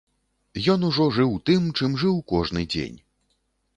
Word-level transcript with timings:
Ён 0.75 0.87
ужо 0.87 1.05
жыў 1.19 1.35
тым, 1.49 1.69
чым 1.81 1.91
жыў 2.05 2.15
кожны 2.33 2.67
дзень. 2.77 2.97